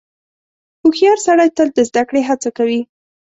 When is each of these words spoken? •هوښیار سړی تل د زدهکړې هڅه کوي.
•هوښیار 0.81 1.17
سړی 1.25 1.49
تل 1.57 1.67
د 1.73 1.79
زدهکړې 1.89 2.21
هڅه 2.29 2.49
کوي. 2.57 2.81